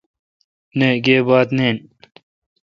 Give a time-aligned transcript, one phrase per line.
[0.77, 1.77] نہ گیب بات نین۔